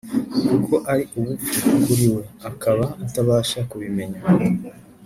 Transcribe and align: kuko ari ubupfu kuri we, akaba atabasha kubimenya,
kuko 0.47 0.73
ari 0.91 1.03
ubupfu 1.17 1.57
kuri 1.83 2.05
we, 2.15 2.23
akaba 2.49 2.85
atabasha 3.03 3.59
kubimenya, 3.69 4.21